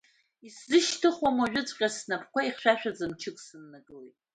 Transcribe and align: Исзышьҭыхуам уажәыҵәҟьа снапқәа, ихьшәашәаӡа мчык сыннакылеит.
Исзышьҭыхуам 0.47 1.35
уажәыҵәҟьа 1.39 1.89
снапқәа, 1.97 2.41
ихьшәашәаӡа 2.43 3.05
мчык 3.11 3.37
сыннакылеит. 3.45 4.15